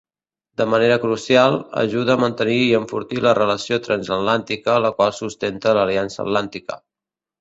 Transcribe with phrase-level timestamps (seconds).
[0.59, 6.23] De manera crucial, ajuda a mantenir i enfortir la relació transatlàntica, la qual sustenta l'Aliança
[6.25, 6.81] Atlàntica.